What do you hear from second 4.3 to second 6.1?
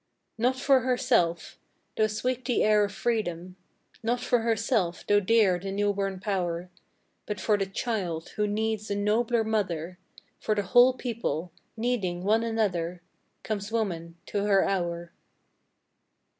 herself, though dear the new